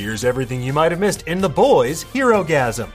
Here's 0.00 0.24
everything 0.24 0.62
you 0.62 0.72
might 0.72 0.92
have 0.92 0.98
missed 0.98 1.24
in 1.26 1.42
The 1.42 1.48
Boys 1.50 2.04
Herogasm. 2.04 2.90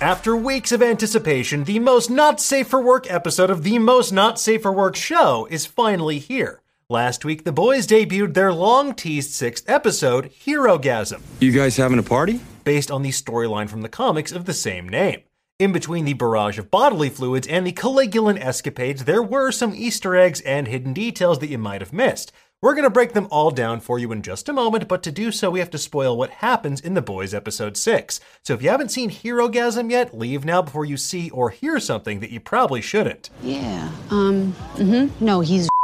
After 0.00 0.36
weeks 0.36 0.72
of 0.72 0.82
anticipation, 0.82 1.62
the 1.62 1.78
most 1.78 2.10
not 2.10 2.40
safe 2.40 2.66
for 2.66 2.82
work 2.82 3.08
episode 3.08 3.48
of 3.48 3.62
the 3.62 3.78
most 3.78 4.10
not 4.10 4.40
safe 4.40 4.62
for 4.62 4.72
work 4.72 4.96
show 4.96 5.46
is 5.52 5.66
finally 5.66 6.18
here. 6.18 6.60
Last 6.88 7.24
week, 7.24 7.44
the 7.44 7.52
boys 7.52 7.86
debuted 7.86 8.34
their 8.34 8.52
long 8.52 8.92
teased 8.92 9.30
sixth 9.30 9.70
episode, 9.70 10.32
Herogasm. 10.44 11.20
You 11.38 11.52
guys 11.52 11.76
having 11.76 12.00
a 12.00 12.02
party? 12.02 12.40
Based 12.64 12.90
on 12.90 13.02
the 13.02 13.10
storyline 13.10 13.68
from 13.68 13.82
the 13.82 13.88
comics 13.88 14.32
of 14.32 14.44
the 14.44 14.52
same 14.52 14.88
name. 14.88 15.20
In 15.60 15.72
between 15.72 16.06
the 16.06 16.14
barrage 16.14 16.58
of 16.58 16.72
bodily 16.72 17.08
fluids 17.08 17.46
and 17.46 17.64
the 17.64 17.72
Caligulan 17.72 18.40
escapades, 18.40 19.04
there 19.04 19.22
were 19.22 19.52
some 19.52 19.74
Easter 19.76 20.16
eggs 20.16 20.40
and 20.40 20.66
hidden 20.66 20.92
details 20.92 21.38
that 21.38 21.50
you 21.50 21.58
might 21.58 21.82
have 21.82 21.92
missed. 21.92 22.32
We're 22.60 22.74
going 22.74 22.84
to 22.84 22.90
break 22.90 23.12
them 23.12 23.28
all 23.30 23.52
down 23.52 23.78
for 23.78 24.00
you 24.00 24.10
in 24.10 24.20
just 24.22 24.48
a 24.48 24.52
moment, 24.52 24.88
but 24.88 25.04
to 25.04 25.12
do 25.12 25.30
so, 25.30 25.48
we 25.48 25.60
have 25.60 25.70
to 25.70 25.78
spoil 25.78 26.16
what 26.16 26.30
happens 26.30 26.80
in 26.80 26.94
The 26.94 27.02
Boys 27.02 27.32
episode 27.32 27.76
6. 27.76 28.18
So 28.42 28.54
if 28.54 28.62
you 28.62 28.68
haven't 28.68 28.88
seen 28.88 29.10
Herogasm 29.10 29.92
yet, 29.92 30.18
leave 30.18 30.44
now 30.44 30.62
before 30.62 30.84
you 30.84 30.96
see 30.96 31.30
or 31.30 31.50
hear 31.50 31.78
something 31.78 32.18
that 32.18 32.30
you 32.30 32.40
probably 32.40 32.80
shouldn't. 32.80 33.30
Yeah. 33.44 33.88
Um, 34.10 34.56
mm-hmm. 34.74 35.24
No, 35.24 35.40
he's. 35.40 35.68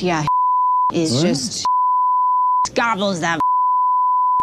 Yeah, 0.00 0.24
is 0.92 1.14
what? 1.14 1.26
just. 1.26 1.66
gobbles 2.74 3.18
that. 3.18 3.40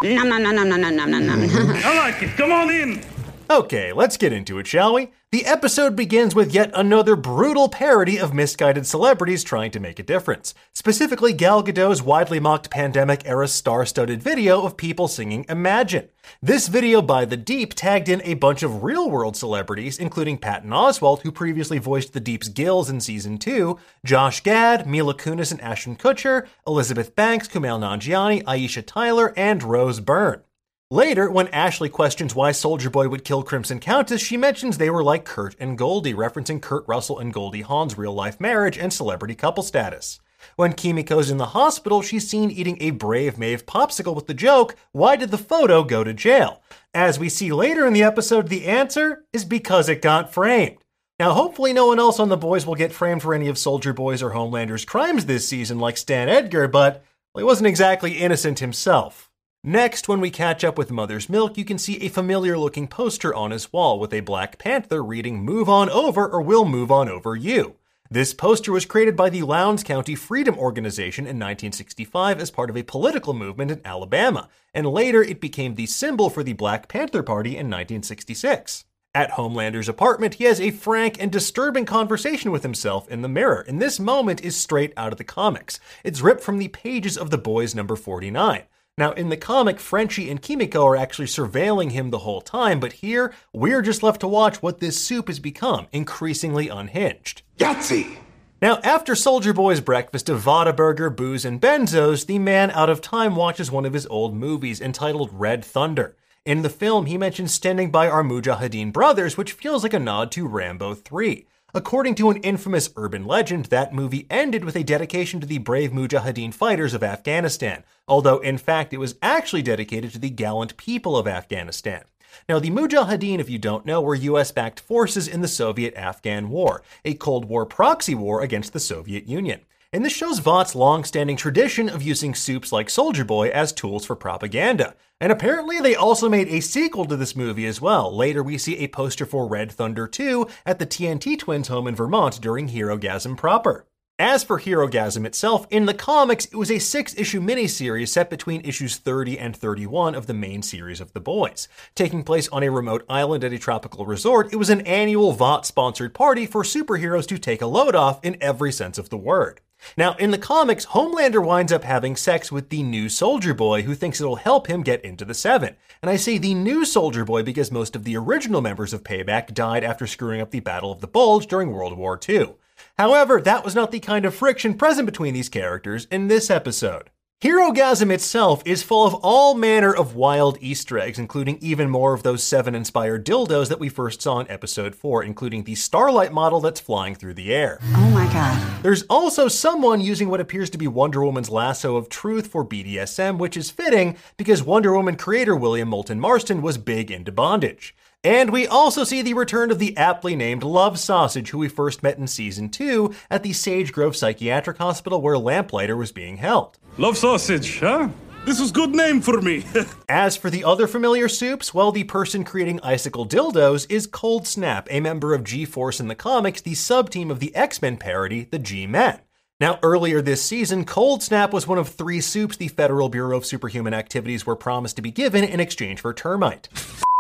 No, 0.03 0.23
no, 0.23 0.37
no, 0.37 0.51
no, 0.51 0.63
no, 0.65 0.75
no, 0.75 0.89
no, 0.89 1.05
no, 1.05 1.17
no. 1.17 1.73
I 1.85 1.97
like 1.97 2.21
it. 2.23 2.35
Come 2.35 2.51
on 2.51 2.69
in. 2.69 3.01
Okay, 3.47 3.93
let's 3.93 4.17
get 4.17 4.33
into 4.33 4.57
it, 4.57 4.65
shall 4.65 4.95
we? 4.95 5.11
The 5.31 5.45
episode 5.45 5.95
begins 5.95 6.33
with 6.33 6.51
yet 6.51 6.71
another 6.73 7.15
brutal 7.15 7.69
parody 7.69 8.17
of 8.17 8.33
misguided 8.33 8.87
celebrities 8.87 9.43
trying 9.43 9.69
to 9.71 9.79
make 9.79 9.99
a 9.99 10.03
difference. 10.03 10.55
Specifically, 10.73 11.31
Gal 11.31 11.61
Gadot's 11.61 12.01
widely 12.01 12.39
mocked 12.39 12.71
pandemic 12.71 13.21
era 13.23 13.47
star 13.47 13.85
studded 13.85 14.23
video 14.23 14.63
of 14.63 14.77
people 14.77 15.07
singing 15.07 15.45
Imagine. 15.47 16.09
This 16.41 16.67
video 16.67 17.03
by 17.03 17.25
The 17.25 17.37
Deep 17.37 17.75
tagged 17.75 18.09
in 18.09 18.19
a 18.23 18.33
bunch 18.33 18.63
of 18.63 18.81
real 18.81 19.11
world 19.11 19.37
celebrities, 19.37 19.99
including 19.99 20.39
Patton 20.39 20.71
Oswalt, 20.71 21.21
who 21.21 21.31
previously 21.31 21.77
voiced 21.77 22.13
The 22.13 22.19
Deep's 22.19 22.49
Gills 22.49 22.89
in 22.89 22.99
season 22.99 23.37
2, 23.37 23.77
Josh 24.03 24.41
Gad, 24.41 24.87
Mila 24.87 25.13
Kunis 25.13 25.51
and 25.51 25.61
Ashton 25.61 25.97
Kutcher, 25.97 26.47
Elizabeth 26.65 27.15
Banks, 27.15 27.47
Kumail 27.47 27.79
Nanjiani, 27.79 28.43
Aisha 28.45 28.83
Tyler, 28.83 29.33
and 29.37 29.61
Rose 29.61 29.99
Byrne. 29.99 30.41
Later, 30.91 31.31
when 31.31 31.47
Ashley 31.47 31.89
questions 31.89 32.35
why 32.35 32.51
Soldier 32.51 32.91
Boy 32.91 33.09
would 33.09 33.23
kill 33.23 33.41
Crimson 33.41 33.79
Countess, 33.79 34.21
she 34.21 34.37
mentions 34.37 34.77
they 34.77 34.91
were 34.91 35.03
like 35.03 35.25
Kurt 35.25 35.55
and 35.59 35.79
Goldie, 35.79 36.13
referencing 36.13 36.61
Kurt 36.61 36.87
Russell 36.87 37.17
and 37.17 37.33
Goldie 37.33 37.63
Hawn's 37.63 37.97
real 37.97 38.13
life 38.13 38.39
marriage 38.39 38.77
and 38.77 38.93
celebrity 38.93 39.33
couple 39.33 39.63
status. 39.63 40.19
When 40.57 40.73
Kimiko's 40.73 41.31
in 41.31 41.37
the 41.37 41.47
hospital, 41.47 42.03
she's 42.03 42.29
seen 42.29 42.51
eating 42.51 42.77
a 42.79 42.91
Brave 42.91 43.39
Maeve 43.39 43.65
popsicle 43.65 44.13
with 44.13 44.27
the 44.27 44.35
joke, 44.35 44.75
Why 44.91 45.15
did 45.15 45.31
the 45.31 45.39
photo 45.39 45.83
go 45.83 46.03
to 46.03 46.13
jail? 46.13 46.61
As 46.93 47.17
we 47.17 47.29
see 47.29 47.51
later 47.51 47.87
in 47.87 47.93
the 47.93 48.03
episode, 48.03 48.49
the 48.49 48.67
answer 48.67 49.25
is 49.33 49.43
because 49.43 49.89
it 49.89 50.03
got 50.03 50.31
framed. 50.31 50.77
Now, 51.17 51.31
hopefully, 51.31 51.73
no 51.73 51.87
one 51.87 51.97
else 51.97 52.19
on 52.19 52.29
The 52.29 52.37
Boys 52.37 52.67
will 52.67 52.75
get 52.75 52.93
framed 52.93 53.23
for 53.23 53.33
any 53.33 53.47
of 53.47 53.57
Soldier 53.57 53.91
Boy's 53.91 54.21
or 54.21 54.31
Homelander's 54.31 54.85
crimes 54.85 55.25
this 55.25 55.47
season, 55.47 55.79
like 55.79 55.97
Stan 55.97 56.29
Edgar, 56.29 56.67
but 56.67 57.03
well, 57.33 57.41
he 57.41 57.43
wasn't 57.43 57.67
exactly 57.67 58.19
innocent 58.19 58.59
himself. 58.59 59.31
Next, 59.67 60.07
when 60.07 60.21
we 60.21 60.29
catch 60.29 60.63
up 60.63 60.77
with 60.77 60.91
Mother's 60.91 61.27
Milk, 61.27 61.57
you 61.57 61.65
can 61.65 61.79
see 61.79 61.97
a 61.97 62.07
familiar 62.07 62.55
looking 62.55 62.87
poster 62.87 63.33
on 63.33 63.49
his 63.49 63.73
wall 63.73 63.99
with 63.99 64.13
a 64.13 64.19
Black 64.19 64.59
Panther 64.59 65.03
reading 65.03 65.43
Move 65.43 65.67
On 65.67 65.89
Over 65.89 66.27
or 66.27 66.39
We'll 66.39 66.65
Move 66.65 66.91
On 66.91 67.09
Over 67.09 67.35
You. 67.35 67.73
This 68.07 68.31
poster 68.31 68.71
was 68.71 68.85
created 68.85 69.15
by 69.15 69.31
the 69.31 69.41
Lowndes 69.41 69.83
County 69.83 70.13
Freedom 70.13 70.55
Organization 70.59 71.23
in 71.23 71.39
1965 71.39 72.39
as 72.39 72.51
part 72.51 72.69
of 72.69 72.77
a 72.77 72.83
political 72.83 73.33
movement 73.33 73.71
in 73.71 73.81
Alabama, 73.83 74.49
and 74.71 74.85
later 74.85 75.23
it 75.23 75.41
became 75.41 75.73
the 75.73 75.87
symbol 75.87 76.29
for 76.29 76.43
the 76.43 76.53
Black 76.53 76.87
Panther 76.87 77.23
Party 77.23 77.53
in 77.53 77.65
1966. 77.65 78.85
At 79.15 79.31
Homelander's 79.31 79.89
apartment, 79.89 80.35
he 80.35 80.43
has 80.43 80.61
a 80.61 80.69
frank 80.69 81.19
and 81.19 81.31
disturbing 81.31 81.85
conversation 81.85 82.51
with 82.51 82.61
himself 82.61 83.09
in 83.09 83.23
the 83.23 83.27
mirror, 83.27 83.65
and 83.67 83.81
this 83.81 83.99
moment 83.99 84.45
is 84.45 84.55
straight 84.55 84.93
out 84.95 85.11
of 85.11 85.17
the 85.17 85.23
comics. 85.23 85.79
It's 86.03 86.21
ripped 86.21 86.43
from 86.43 86.59
the 86.59 86.67
pages 86.67 87.17
of 87.17 87.31
The 87.31 87.39
Boys 87.39 87.73
number 87.73 87.95
49. 87.95 88.65
Now, 88.97 89.11
in 89.11 89.27
the 89.27 89.35
comic, 89.35 89.81
Frenchie 89.81 90.29
and 90.29 90.41
Kimiko 90.41 90.85
are 90.87 90.95
actually 90.95 91.27
surveilling 91.27 91.91
him 91.91 92.11
the 92.11 92.19
whole 92.19 92.39
time, 92.39 92.79
but 92.79 92.93
here, 92.93 93.33
we're 93.51 93.81
just 93.81 94.01
left 94.01 94.21
to 94.21 94.27
watch 94.27 94.61
what 94.61 94.79
this 94.79 95.01
soup 95.01 95.27
has 95.27 95.37
become, 95.37 95.87
increasingly 95.91 96.69
unhinged. 96.69 97.41
Yahtzee! 97.57 98.19
Now, 98.61 98.79
after 98.83 99.13
Soldier 99.13 99.51
Boy's 99.51 99.81
breakfast 99.81 100.29
of 100.29 100.45
Burger, 100.45 101.09
booze, 101.09 101.43
and 101.43 101.59
benzos, 101.59 102.25
the 102.25 102.39
man 102.39 102.71
out 102.71 102.89
of 102.89 103.01
time 103.01 103.35
watches 103.35 103.69
one 103.69 103.83
of 103.83 103.91
his 103.91 104.07
old 104.07 104.33
movies 104.33 104.79
entitled 104.79 105.29
Red 105.33 105.65
Thunder. 105.65 106.15
In 106.45 106.61
the 106.61 106.69
film, 106.69 107.05
he 107.07 107.17
mentions 107.17 107.53
standing 107.53 107.91
by 107.91 108.07
our 108.07 108.23
Mujahideen 108.23 108.93
brothers, 108.93 109.35
which 109.35 109.51
feels 109.51 109.83
like 109.83 109.93
a 109.93 109.99
nod 109.99 110.31
to 110.31 110.47
Rambo 110.47 110.93
3. 110.93 111.45
According 111.75 112.15
to 112.15 112.29
an 112.29 112.37
infamous 112.37 112.89
urban 112.95 113.25
legend, 113.25 113.65
that 113.65 113.93
movie 113.93 114.27
ended 114.29 114.63
with 114.63 114.77
a 114.77 114.83
dedication 114.83 115.41
to 115.41 115.45
the 115.45 115.57
brave 115.57 115.91
Mujahideen 115.91 116.53
fighters 116.53 116.93
of 116.93 117.03
Afghanistan, 117.03 117.83
although 118.07 118.37
in 118.37 118.57
fact 118.57 118.93
it 118.93 118.97
was 118.97 119.15
actually 119.21 119.61
dedicated 119.61 120.13
to 120.13 120.19
the 120.19 120.29
gallant 120.29 120.77
people 120.77 121.17
of 121.17 121.27
Afghanistan. 121.27 122.05
Now, 122.47 122.59
the 122.59 122.69
Mujahideen, 122.69 123.39
if 123.39 123.49
you 123.49 123.59
don't 123.59 123.85
know, 123.85 124.01
were 124.01 124.15
US 124.15 124.53
backed 124.53 124.79
forces 124.79 125.27
in 125.27 125.41
the 125.41 125.49
Soviet 125.49 125.93
Afghan 125.95 126.49
War, 126.49 126.81
a 127.03 127.13
Cold 127.13 127.43
War 127.43 127.65
proxy 127.65 128.15
war 128.15 128.41
against 128.41 128.71
the 128.71 128.79
Soviet 128.79 129.27
Union. 129.27 129.59
And 129.95 130.03
this 130.03 130.11
shows 130.11 130.39
Vought's 130.39 130.75
long 130.75 131.05
standing 131.05 131.37
tradition 131.37 131.87
of 131.87 132.03
using 132.03 132.35
soups 132.35 132.73
like 132.73 132.89
Soldier 132.89 133.23
Boy 133.23 133.47
as 133.47 133.71
tools 133.71 134.05
for 134.05 134.13
propaganda. 134.13 134.93
And 135.21 135.31
apparently, 135.31 135.79
they 135.79 135.95
also 135.95 136.27
made 136.27 136.49
a 136.49 136.59
sequel 136.59 137.05
to 137.05 137.15
this 137.15 137.33
movie 137.33 137.65
as 137.65 137.79
well. 137.79 138.13
Later, 138.13 138.43
we 138.43 138.57
see 138.57 138.79
a 138.79 138.89
poster 138.89 139.25
for 139.25 139.47
Red 139.47 139.71
Thunder 139.71 140.05
2 140.05 140.47
at 140.65 140.79
the 140.79 140.85
TNT 140.85 141.39
Twins 141.39 141.69
home 141.69 141.87
in 141.87 141.95
Vermont 141.95 142.41
during 142.41 142.67
Herogasm 142.67 143.37
proper. 143.37 143.85
As 144.19 144.43
for 144.43 144.59
Herogasm 144.59 145.25
itself, 145.25 145.65
in 145.69 145.85
the 145.85 145.93
comics, 145.93 146.43
it 146.43 146.55
was 146.57 146.71
a 146.71 146.79
six 146.79 147.15
issue 147.15 147.39
miniseries 147.39 148.09
set 148.09 148.29
between 148.29 148.65
issues 148.65 148.97
30 148.97 149.39
and 149.39 149.55
31 149.55 150.13
of 150.13 150.27
the 150.27 150.33
main 150.33 150.61
series 150.61 150.99
of 150.99 151.13
The 151.13 151.21
Boys. 151.21 151.69
Taking 151.95 152.25
place 152.25 152.49
on 152.49 152.63
a 152.63 152.69
remote 152.69 153.05
island 153.07 153.45
at 153.45 153.53
a 153.53 153.57
tropical 153.57 154.05
resort, 154.05 154.51
it 154.51 154.57
was 154.57 154.69
an 154.69 154.81
annual 154.81 155.31
Vought 155.31 155.65
sponsored 155.65 156.13
party 156.13 156.45
for 156.45 156.63
superheroes 156.63 157.27
to 157.27 157.37
take 157.37 157.61
a 157.61 157.65
load 157.65 157.95
off 157.95 158.19
in 158.25 158.35
every 158.41 158.73
sense 158.73 158.97
of 158.97 159.07
the 159.07 159.17
word. 159.17 159.61
Now, 159.97 160.15
in 160.15 160.31
the 160.31 160.37
comics, 160.37 160.87
Homelander 160.87 161.45
winds 161.45 161.71
up 161.71 161.83
having 161.83 162.15
sex 162.15 162.51
with 162.51 162.69
the 162.69 162.83
new 162.83 163.09
Soldier 163.09 163.53
Boy 163.53 163.83
who 163.83 163.95
thinks 163.95 164.19
it'll 164.19 164.37
help 164.37 164.67
him 164.67 164.83
get 164.83 165.03
into 165.03 165.25
the 165.25 165.33
Seven. 165.33 165.75
And 166.01 166.09
I 166.09 166.15
say 166.15 166.37
the 166.37 166.53
new 166.53 166.85
Soldier 166.85 167.25
Boy 167.25 167.43
because 167.43 167.71
most 167.71 167.95
of 167.95 168.03
the 168.03 168.17
original 168.17 168.61
members 168.61 168.93
of 168.93 169.03
Payback 169.03 169.53
died 169.53 169.83
after 169.83 170.07
screwing 170.07 170.41
up 170.41 170.51
the 170.51 170.59
Battle 170.59 170.91
of 170.91 171.01
the 171.01 171.07
Bulge 171.07 171.47
during 171.47 171.71
World 171.71 171.97
War 171.97 172.19
II. 172.27 172.55
However, 172.97 173.41
that 173.41 173.63
was 173.63 173.75
not 173.75 173.91
the 173.91 173.99
kind 173.99 174.25
of 174.25 174.35
friction 174.35 174.73
present 174.73 175.05
between 175.05 175.33
these 175.33 175.49
characters 175.49 176.07
in 176.11 176.27
this 176.27 176.49
episode. 176.49 177.09
Herogasm 177.43 178.11
itself 178.11 178.63
is 178.65 178.81
full 178.81 179.05
of 179.05 179.13
all 179.15 179.55
manner 179.55 179.93
of 179.93 180.15
wild 180.15 180.57
Easter 180.61 180.97
eggs, 180.97 181.19
including 181.19 181.57
even 181.59 181.89
more 181.89 182.13
of 182.13 182.23
those 182.23 182.41
seven 182.41 182.73
inspired 182.73 183.25
dildos 183.25 183.67
that 183.67 183.79
we 183.79 183.89
first 183.89 184.21
saw 184.21 184.39
in 184.39 184.49
episode 184.49 184.95
4, 184.95 185.21
including 185.21 185.65
the 185.65 185.75
Starlight 185.75 186.31
model 186.31 186.61
that's 186.61 186.79
flying 186.79 187.13
through 187.13 187.33
the 187.33 187.53
air. 187.53 187.77
Oh 187.93 188.09
my 188.11 188.25
god. 188.31 188.81
There's 188.83 189.03
also 189.03 189.49
someone 189.49 189.99
using 189.99 190.29
what 190.29 190.39
appears 190.39 190.69
to 190.71 190.77
be 190.77 190.87
Wonder 190.87 191.25
Woman's 191.25 191.49
lasso 191.49 191.97
of 191.97 192.07
truth 192.07 192.47
for 192.47 192.65
BDSM, 192.65 193.37
which 193.37 193.57
is 193.57 193.69
fitting 193.69 194.15
because 194.37 194.63
Wonder 194.63 194.93
Woman 194.93 195.17
creator 195.17 195.57
William 195.57 195.89
Moulton 195.89 196.21
Marston 196.21 196.61
was 196.61 196.77
big 196.77 197.11
into 197.11 197.33
bondage. 197.33 197.93
And 198.25 198.49
we 198.49 198.65
also 198.65 199.03
see 199.03 199.21
the 199.21 199.35
return 199.35 199.69
of 199.69 199.77
the 199.77 199.95
aptly 199.95 200.35
named 200.35 200.63
Love 200.63 200.97
Sausage, 200.97 201.51
who 201.51 201.59
we 201.59 201.67
first 201.67 202.01
met 202.01 202.17
in 202.17 202.25
season 202.25 202.69
2 202.69 203.13
at 203.29 203.43
the 203.43 203.53
Sage 203.53 203.93
Grove 203.93 204.15
Psychiatric 204.15 204.79
Hospital 204.79 205.21
where 205.21 205.37
Lamplighter 205.37 205.95
was 205.95 206.11
being 206.11 206.37
held. 206.37 206.79
Love 206.97 207.19
sausage, 207.19 207.79
huh? 207.79 208.09
This 208.43 208.59
was 208.59 208.71
good 208.71 208.95
name 208.95 209.21
for 209.21 209.41
me. 209.41 209.63
As 210.09 210.35
for 210.35 210.49
the 210.49 210.63
other 210.63 210.87
familiar 210.87 211.29
soups, 211.29 211.71
well, 211.71 211.91
the 211.91 212.03
person 212.03 212.43
creating 212.43 212.79
icicle 212.81 213.27
dildos 213.27 213.85
is 213.91 214.07
Cold 214.07 214.47
Snap, 214.47 214.87
a 214.89 215.01
member 215.01 215.35
of 215.35 215.43
G 215.43 215.63
Force 215.63 215.99
in 215.99 216.07
the 216.07 216.15
comics, 216.15 216.61
the 216.61 216.73
sub 216.73 217.11
team 217.11 217.29
of 217.29 217.39
the 217.39 217.55
X 217.55 217.79
Men 217.79 217.95
parody, 217.95 218.45
the 218.45 218.57
G 218.57 218.87
Men. 218.87 219.19
Now, 219.59 219.77
earlier 219.83 220.23
this 220.23 220.41
season, 220.41 220.83
Cold 220.83 221.21
Snap 221.21 221.53
was 221.53 221.67
one 221.67 221.77
of 221.77 221.89
three 221.89 222.21
soups 222.21 222.57
the 222.57 222.69
Federal 222.69 223.07
Bureau 223.07 223.37
of 223.37 223.45
Superhuman 223.45 223.93
Activities 223.93 224.47
were 224.47 224.55
promised 224.55 224.95
to 224.95 225.03
be 225.03 225.11
given 225.11 225.43
in 225.43 225.59
exchange 225.59 226.01
for 226.01 226.11
termite. 226.11 226.69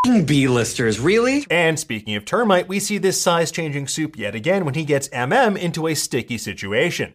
B-listers, 0.25 0.99
really? 0.99 1.45
And 1.49 1.79
speaking 1.79 2.15
of 2.15 2.25
termite, 2.25 2.67
we 2.67 2.79
see 2.79 2.97
this 2.97 3.21
size 3.21 3.51
changing 3.51 3.87
soup 3.87 4.17
yet 4.17 4.35
again 4.35 4.65
when 4.65 4.73
he 4.73 4.83
gets 4.85 5.07
MM 5.09 5.57
into 5.57 5.87
a 5.87 5.95
sticky 5.95 6.37
situation. 6.37 7.13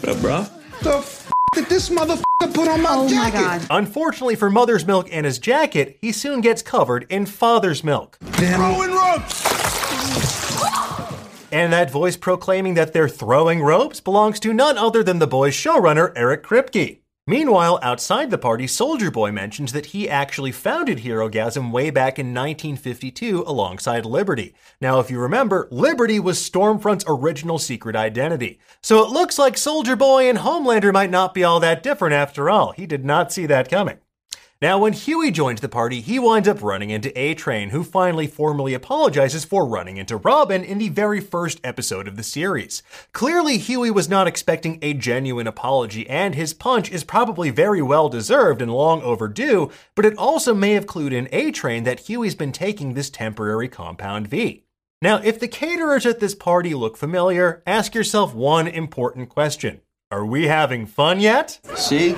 What 0.00 0.16
up, 0.16 0.20
bro? 0.20 0.46
The 0.82 0.98
f- 0.98 1.30
did 1.54 1.66
this 1.66 1.88
motherfucker 1.90 2.54
put 2.54 2.68
on 2.68 2.82
my 2.82 2.90
Oh 2.92 3.08
my 3.08 3.30
god. 3.30 3.66
Unfortunately 3.70 4.36
for 4.36 4.50
Mother's 4.50 4.86
Milk 4.86 5.08
and 5.12 5.26
his 5.26 5.38
jacket, 5.38 5.98
he 6.00 6.12
soon 6.12 6.40
gets 6.40 6.62
covered 6.62 7.06
in 7.08 7.26
Father's 7.26 7.84
Milk. 7.84 8.18
Throwing 8.22 8.92
ropes. 8.92 9.42
And 11.52 11.70
that 11.74 11.90
voice 11.90 12.16
proclaiming 12.16 12.74
that 12.74 12.94
they're 12.94 13.10
throwing 13.10 13.62
ropes 13.62 14.00
belongs 14.00 14.40
to 14.40 14.54
none 14.54 14.78
other 14.78 15.02
than 15.02 15.18
the 15.18 15.26
boys' 15.26 15.52
showrunner, 15.52 16.10
Eric 16.16 16.42
Kripke. 16.42 16.96
Meanwhile, 17.26 17.78
outside 17.84 18.32
the 18.32 18.38
party, 18.38 18.66
Soldier 18.66 19.08
Boy 19.08 19.30
mentions 19.30 19.70
that 19.72 19.86
he 19.86 20.10
actually 20.10 20.50
founded 20.50 20.98
Herogasm 20.98 21.70
way 21.70 21.88
back 21.90 22.18
in 22.18 22.34
1952 22.34 23.44
alongside 23.46 24.04
Liberty. 24.04 24.56
Now, 24.80 24.98
if 24.98 25.08
you 25.08 25.20
remember, 25.20 25.68
Liberty 25.70 26.18
was 26.18 26.40
Stormfront's 26.40 27.04
original 27.06 27.60
secret 27.60 27.94
identity. 27.94 28.58
So 28.82 29.04
it 29.04 29.10
looks 29.10 29.38
like 29.38 29.56
Soldier 29.56 29.94
Boy 29.94 30.28
and 30.28 30.38
Homelander 30.38 30.92
might 30.92 31.10
not 31.10 31.32
be 31.32 31.44
all 31.44 31.60
that 31.60 31.84
different 31.84 32.14
after 32.14 32.50
all. 32.50 32.72
He 32.72 32.86
did 32.86 33.04
not 33.04 33.32
see 33.32 33.46
that 33.46 33.70
coming. 33.70 33.98
Now, 34.62 34.78
when 34.78 34.92
Huey 34.92 35.32
joins 35.32 35.60
the 35.60 35.68
party, 35.68 36.00
he 36.00 36.20
winds 36.20 36.46
up 36.46 36.62
running 36.62 36.90
into 36.90 37.10
A 37.18 37.34
Train, 37.34 37.70
who 37.70 37.82
finally 37.82 38.28
formally 38.28 38.74
apologizes 38.74 39.44
for 39.44 39.66
running 39.66 39.96
into 39.96 40.16
Robin 40.16 40.62
in 40.62 40.78
the 40.78 40.88
very 40.88 41.20
first 41.20 41.60
episode 41.64 42.06
of 42.06 42.14
the 42.14 42.22
series. 42.22 42.80
Clearly, 43.12 43.58
Huey 43.58 43.90
was 43.90 44.08
not 44.08 44.28
expecting 44.28 44.78
a 44.80 44.94
genuine 44.94 45.48
apology, 45.48 46.08
and 46.08 46.36
his 46.36 46.54
punch 46.54 46.92
is 46.92 47.02
probably 47.02 47.50
very 47.50 47.82
well 47.82 48.08
deserved 48.08 48.62
and 48.62 48.72
long 48.72 49.02
overdue, 49.02 49.68
but 49.96 50.06
it 50.06 50.16
also 50.16 50.54
may 50.54 50.74
have 50.74 50.86
clued 50.86 51.10
in 51.10 51.28
A 51.32 51.50
Train 51.50 51.82
that 51.82 52.08
Huey's 52.08 52.36
been 52.36 52.52
taking 52.52 52.94
this 52.94 53.10
temporary 53.10 53.66
compound 53.66 54.28
V. 54.28 54.62
Now, 55.02 55.16
if 55.24 55.40
the 55.40 55.48
caterers 55.48 56.06
at 56.06 56.20
this 56.20 56.36
party 56.36 56.72
look 56.72 56.96
familiar, 56.96 57.64
ask 57.66 57.96
yourself 57.96 58.32
one 58.32 58.68
important 58.68 59.28
question 59.28 59.80
Are 60.12 60.24
we 60.24 60.46
having 60.46 60.86
fun 60.86 61.18
yet? 61.18 61.58
See? 61.74 62.14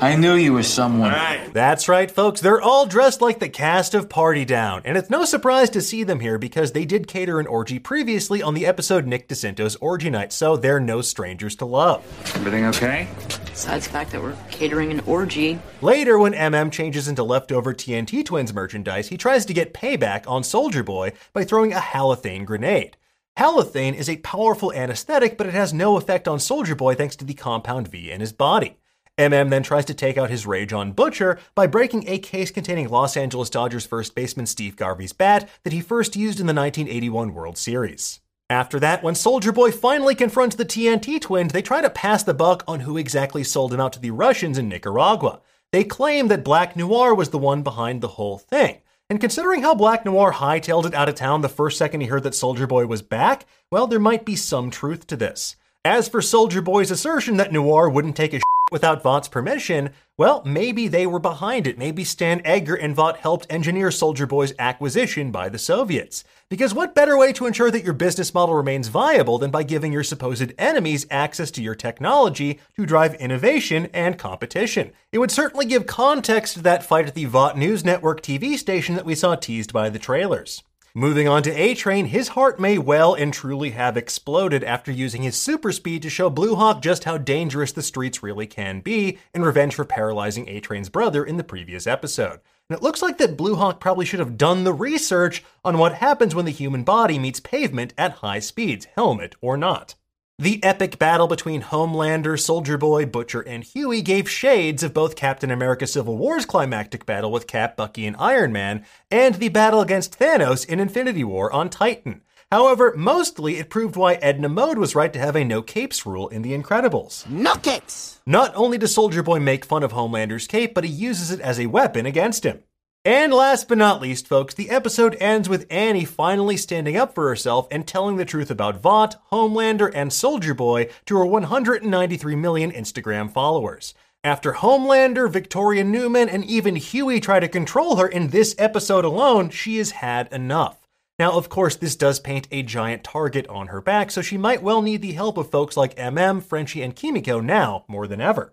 I 0.00 0.14
knew 0.14 0.34
you 0.34 0.52
were 0.52 0.62
someone. 0.62 1.12
That's 1.52 1.88
right, 1.88 2.08
folks. 2.08 2.40
They're 2.40 2.62
all 2.62 2.86
dressed 2.86 3.20
like 3.20 3.40
the 3.40 3.48
cast 3.48 3.94
of 3.94 4.08
Party 4.08 4.44
Down, 4.44 4.82
and 4.84 4.96
it's 4.96 5.10
no 5.10 5.24
surprise 5.24 5.70
to 5.70 5.82
see 5.82 6.04
them 6.04 6.20
here 6.20 6.38
because 6.38 6.70
they 6.70 6.84
did 6.84 7.08
cater 7.08 7.40
an 7.40 7.48
orgy 7.48 7.80
previously 7.80 8.40
on 8.40 8.54
the 8.54 8.64
episode 8.64 9.06
Nick 9.06 9.26
DiCintio's 9.28 9.74
Orgy 9.76 10.08
Night, 10.08 10.32
so 10.32 10.56
they're 10.56 10.78
no 10.78 11.02
strangers 11.02 11.56
to 11.56 11.64
love. 11.64 12.04
Everything 12.36 12.66
okay? 12.66 13.08
Besides 13.46 13.86
the 13.86 13.92
fact 13.92 14.12
that 14.12 14.22
we're 14.22 14.36
catering 14.52 14.92
an 14.92 15.00
orgy. 15.00 15.58
Later, 15.82 16.16
when 16.16 16.32
MM 16.32 16.70
changes 16.70 17.08
into 17.08 17.24
leftover 17.24 17.74
TNT 17.74 18.24
Twins 18.24 18.54
merchandise, 18.54 19.08
he 19.08 19.16
tries 19.16 19.44
to 19.46 19.54
get 19.54 19.74
payback 19.74 20.28
on 20.28 20.44
Soldier 20.44 20.84
Boy 20.84 21.12
by 21.32 21.42
throwing 21.42 21.72
a 21.72 21.80
halothane 21.80 22.44
grenade. 22.44 22.96
Halothane 23.36 23.94
is 23.94 24.08
a 24.08 24.18
powerful 24.18 24.72
anesthetic, 24.72 25.36
but 25.36 25.48
it 25.48 25.54
has 25.54 25.72
no 25.74 25.96
effect 25.96 26.28
on 26.28 26.38
Soldier 26.38 26.76
Boy 26.76 26.94
thanks 26.94 27.16
to 27.16 27.24
the 27.24 27.34
compound 27.34 27.88
V 27.88 28.12
in 28.12 28.20
his 28.20 28.32
body. 28.32 28.76
MM 29.18 29.50
then 29.50 29.64
tries 29.64 29.84
to 29.86 29.94
take 29.94 30.16
out 30.16 30.30
his 30.30 30.46
rage 30.46 30.72
on 30.72 30.92
Butcher 30.92 31.40
by 31.56 31.66
breaking 31.66 32.08
a 32.08 32.18
case 32.18 32.52
containing 32.52 32.88
Los 32.88 33.16
Angeles 33.16 33.50
Dodgers 33.50 33.84
first 33.84 34.14
baseman 34.14 34.46
Steve 34.46 34.76
Garvey's 34.76 35.12
bat 35.12 35.48
that 35.64 35.72
he 35.72 35.80
first 35.80 36.14
used 36.14 36.38
in 36.38 36.46
the 36.46 36.54
1981 36.54 37.34
World 37.34 37.58
Series. 37.58 38.20
After 38.48 38.78
that, 38.78 39.02
when 39.02 39.16
Soldier 39.16 39.50
Boy 39.50 39.72
finally 39.72 40.14
confronts 40.14 40.54
the 40.54 40.64
TNT 40.64 41.20
twins, 41.20 41.52
they 41.52 41.62
try 41.62 41.80
to 41.80 41.90
pass 41.90 42.22
the 42.22 42.32
buck 42.32 42.62
on 42.68 42.80
who 42.80 42.96
exactly 42.96 43.42
sold 43.42 43.74
him 43.74 43.80
out 43.80 43.92
to 43.94 44.00
the 44.00 44.12
Russians 44.12 44.56
in 44.56 44.68
Nicaragua. 44.68 45.40
They 45.72 45.82
claim 45.82 46.28
that 46.28 46.44
Black 46.44 46.76
Noir 46.76 47.12
was 47.12 47.30
the 47.30 47.38
one 47.38 47.62
behind 47.62 48.00
the 48.00 48.08
whole 48.08 48.38
thing. 48.38 48.78
And 49.10 49.20
considering 49.20 49.62
how 49.62 49.74
Black 49.74 50.04
Noir 50.04 50.32
hightailed 50.32 50.86
it 50.86 50.94
out 50.94 51.08
of 51.08 51.16
town 51.16 51.40
the 51.40 51.48
first 51.48 51.76
second 51.76 52.02
he 52.02 52.06
heard 52.06 52.22
that 52.22 52.34
Soldier 52.36 52.68
Boy 52.68 52.86
was 52.86 53.02
back, 53.02 53.46
well, 53.70 53.88
there 53.88 53.98
might 53.98 54.24
be 54.24 54.36
some 54.36 54.70
truth 54.70 55.08
to 55.08 55.16
this. 55.16 55.56
As 55.84 56.08
for 56.08 56.22
Soldier 56.22 56.62
Boy's 56.62 56.90
assertion 56.90 57.36
that 57.38 57.52
Noir 57.52 57.88
wouldn't 57.88 58.16
take 58.16 58.32
a 58.32 58.40
without 58.70 59.02
Vought's 59.02 59.28
permission, 59.28 59.90
well, 60.16 60.42
maybe 60.44 60.88
they 60.88 61.06
were 61.06 61.18
behind 61.18 61.66
it. 61.66 61.78
Maybe 61.78 62.02
Stan 62.02 62.42
Edgar 62.44 62.74
and 62.74 62.94
Vought 62.94 63.18
helped 63.18 63.46
engineer 63.48 63.90
Soldier 63.90 64.26
Boy's 64.26 64.52
acquisition 64.58 65.30
by 65.30 65.48
the 65.48 65.58
Soviets. 65.58 66.24
Because 66.48 66.74
what 66.74 66.94
better 66.94 67.16
way 67.16 67.32
to 67.34 67.46
ensure 67.46 67.70
that 67.70 67.84
your 67.84 67.92
business 67.92 68.34
model 68.34 68.54
remains 68.54 68.88
viable 68.88 69.38
than 69.38 69.50
by 69.50 69.62
giving 69.62 69.92
your 69.92 70.02
supposed 70.02 70.52
enemies 70.58 71.06
access 71.10 71.50
to 71.52 71.62
your 71.62 71.74
technology 71.74 72.58
to 72.76 72.86
drive 72.86 73.14
innovation 73.14 73.88
and 73.92 74.18
competition? 74.18 74.92
It 75.12 75.18
would 75.18 75.30
certainly 75.30 75.66
give 75.66 75.86
context 75.86 76.54
to 76.54 76.62
that 76.62 76.82
fight 76.82 77.06
at 77.06 77.14
the 77.14 77.26
Vought 77.26 77.56
News 77.56 77.84
Network 77.84 78.22
TV 78.22 78.56
station 78.56 78.96
that 78.96 79.06
we 79.06 79.14
saw 79.14 79.34
teased 79.34 79.72
by 79.72 79.88
the 79.88 79.98
trailers. 79.98 80.62
Moving 80.98 81.28
on 81.28 81.44
to 81.44 81.52
A 81.52 81.76
Train, 81.76 82.06
his 82.06 82.26
heart 82.26 82.58
may 82.58 82.76
well 82.76 83.14
and 83.14 83.32
truly 83.32 83.70
have 83.70 83.96
exploded 83.96 84.64
after 84.64 84.90
using 84.90 85.22
his 85.22 85.36
super 85.36 85.70
speed 85.70 86.02
to 86.02 86.10
show 86.10 86.28
Blue 86.28 86.56
Hawk 86.56 86.82
just 86.82 87.04
how 87.04 87.18
dangerous 87.18 87.70
the 87.70 87.84
streets 87.84 88.20
really 88.20 88.48
can 88.48 88.80
be 88.80 89.18
in 89.32 89.44
revenge 89.44 89.76
for 89.76 89.84
paralyzing 89.84 90.48
A 90.48 90.58
Train's 90.58 90.88
brother 90.88 91.24
in 91.24 91.36
the 91.36 91.44
previous 91.44 91.86
episode. 91.86 92.40
And 92.68 92.76
it 92.76 92.82
looks 92.82 93.00
like 93.00 93.16
that 93.18 93.36
Blue 93.36 93.54
Hawk 93.54 93.78
probably 93.78 94.06
should 94.06 94.18
have 94.18 94.36
done 94.36 94.64
the 94.64 94.72
research 94.72 95.44
on 95.64 95.78
what 95.78 95.94
happens 95.94 96.34
when 96.34 96.46
the 96.46 96.50
human 96.50 96.82
body 96.82 97.16
meets 97.16 97.38
pavement 97.38 97.94
at 97.96 98.14
high 98.14 98.40
speeds, 98.40 98.88
helmet 98.96 99.36
or 99.40 99.56
not. 99.56 99.94
The 100.40 100.62
epic 100.62 101.00
battle 101.00 101.26
between 101.26 101.62
Homelander, 101.62 102.38
Soldier 102.38 102.78
Boy, 102.78 103.06
Butcher, 103.06 103.40
and 103.40 103.64
Huey 103.64 104.02
gave 104.02 104.30
shades 104.30 104.84
of 104.84 104.94
both 104.94 105.16
Captain 105.16 105.50
America 105.50 105.84
Civil 105.84 106.16
War's 106.16 106.46
climactic 106.46 107.04
battle 107.04 107.32
with 107.32 107.48
Cap, 107.48 107.76
Bucky, 107.76 108.06
and 108.06 108.14
Iron 108.20 108.52
Man, 108.52 108.84
and 109.10 109.34
the 109.34 109.48
battle 109.48 109.80
against 109.80 110.16
Thanos 110.16 110.64
in 110.64 110.78
Infinity 110.78 111.24
War 111.24 111.52
on 111.52 111.68
Titan. 111.68 112.20
However, 112.52 112.94
mostly 112.96 113.56
it 113.56 113.68
proved 113.68 113.96
why 113.96 114.14
Edna 114.14 114.48
Mode 114.48 114.78
was 114.78 114.94
right 114.94 115.12
to 115.12 115.18
have 115.18 115.34
a 115.34 115.42
no 115.42 115.60
capes 115.60 116.06
rule 116.06 116.28
in 116.28 116.42
The 116.42 116.56
Incredibles. 116.56 117.28
No 117.28 117.56
capes. 117.56 118.20
Not 118.24 118.52
only 118.54 118.78
does 118.78 118.94
Soldier 118.94 119.24
Boy 119.24 119.40
make 119.40 119.64
fun 119.64 119.82
of 119.82 119.90
Homelander's 119.90 120.46
cape, 120.46 120.72
but 120.72 120.84
he 120.84 120.90
uses 120.90 121.32
it 121.32 121.40
as 121.40 121.58
a 121.58 121.66
weapon 121.66 122.06
against 122.06 122.44
him. 122.44 122.62
And 123.08 123.32
last 123.32 123.68
but 123.68 123.78
not 123.78 124.02
least, 124.02 124.28
folks, 124.28 124.52
the 124.52 124.68
episode 124.68 125.16
ends 125.18 125.48
with 125.48 125.66
Annie 125.70 126.04
finally 126.04 126.58
standing 126.58 126.94
up 126.94 127.14
for 127.14 127.26
herself 127.26 127.66
and 127.70 127.86
telling 127.86 128.16
the 128.16 128.26
truth 128.26 128.50
about 128.50 128.82
Vought, 128.82 129.16
Homelander, 129.32 129.90
and 129.94 130.12
Soldier 130.12 130.52
Boy 130.52 130.90
to 131.06 131.16
her 131.16 131.24
193 131.24 132.36
million 132.36 132.70
Instagram 132.70 133.32
followers. 133.32 133.94
After 134.22 134.52
Homelander, 134.52 135.30
Victoria 135.30 135.84
Newman, 135.84 136.28
and 136.28 136.44
even 136.44 136.76
Huey 136.76 137.18
try 137.18 137.40
to 137.40 137.48
control 137.48 137.96
her 137.96 138.06
in 138.06 138.28
this 138.28 138.54
episode 138.58 139.06
alone, 139.06 139.48
she 139.48 139.78
has 139.78 139.92
had 139.92 140.30
enough. 140.30 140.86
Now, 141.18 141.32
of 141.32 141.48
course, 141.48 141.76
this 141.76 141.96
does 141.96 142.20
paint 142.20 142.46
a 142.50 142.62
giant 142.62 143.04
target 143.04 143.46
on 143.46 143.68
her 143.68 143.80
back, 143.80 144.10
so 144.10 144.20
she 144.20 144.36
might 144.36 144.62
well 144.62 144.82
need 144.82 145.00
the 145.00 145.12
help 145.12 145.38
of 145.38 145.50
folks 145.50 145.78
like 145.78 145.96
MM, 145.96 146.42
Frenchie, 146.42 146.82
and 146.82 146.94
Kimiko 146.94 147.40
now 147.40 147.86
more 147.88 148.06
than 148.06 148.20
ever. 148.20 148.52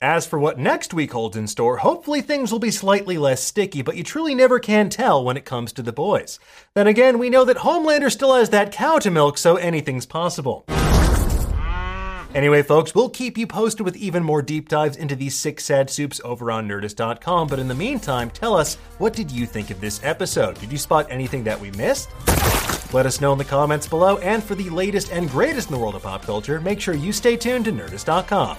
As 0.00 0.26
for 0.26 0.38
what 0.38 0.58
next 0.58 0.92
week 0.92 1.12
holds 1.12 1.36
in 1.36 1.46
store, 1.46 1.78
hopefully 1.78 2.20
things 2.20 2.50
will 2.50 2.58
be 2.58 2.70
slightly 2.70 3.18
less 3.18 3.42
sticky, 3.42 3.82
but 3.82 3.96
you 3.96 4.02
truly 4.02 4.34
never 4.34 4.58
can 4.58 4.88
tell 4.90 5.24
when 5.24 5.36
it 5.36 5.44
comes 5.44 5.72
to 5.72 5.82
the 5.82 5.92
boys. 5.92 6.38
Then 6.74 6.86
again, 6.86 7.18
we 7.18 7.30
know 7.30 7.44
that 7.44 7.58
Homelander 7.58 8.10
still 8.10 8.34
has 8.34 8.50
that 8.50 8.72
cow 8.72 8.98
to 8.98 9.10
milk, 9.10 9.38
so 9.38 9.56
anything's 9.56 10.06
possible. 10.06 10.64
Anyway, 12.34 12.62
folks, 12.62 12.94
we'll 12.94 13.10
keep 13.10 13.36
you 13.36 13.46
posted 13.46 13.84
with 13.84 13.96
even 13.96 14.24
more 14.24 14.40
deep 14.40 14.68
dives 14.68 14.96
into 14.96 15.14
these 15.14 15.36
six 15.36 15.64
sad 15.64 15.90
soups 15.90 16.20
over 16.24 16.50
on 16.50 16.66
Nerdist.com. 16.66 17.46
But 17.46 17.58
in 17.58 17.68
the 17.68 17.74
meantime, 17.74 18.30
tell 18.30 18.54
us 18.56 18.76
what 18.98 19.12
did 19.12 19.30
you 19.30 19.44
think 19.44 19.70
of 19.70 19.80
this 19.80 20.02
episode? 20.02 20.58
Did 20.58 20.72
you 20.72 20.78
spot 20.78 21.06
anything 21.10 21.44
that 21.44 21.60
we 21.60 21.70
missed? 21.72 22.10
Let 22.92 23.06
us 23.06 23.20
know 23.20 23.32
in 23.32 23.38
the 23.38 23.44
comments 23.44 23.86
below. 23.86 24.16
And 24.18 24.42
for 24.42 24.54
the 24.54 24.70
latest 24.70 25.12
and 25.12 25.28
greatest 25.28 25.68
in 25.68 25.74
the 25.74 25.80
world 25.80 25.94
of 25.94 26.02
pop 26.02 26.22
culture, 26.22 26.60
make 26.60 26.80
sure 26.80 26.94
you 26.94 27.12
stay 27.12 27.36
tuned 27.36 27.66
to 27.66 27.72
Nerdist.com. 27.72 28.56